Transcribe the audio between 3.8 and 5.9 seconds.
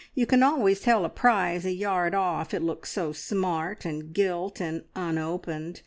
and gilt, and unopened.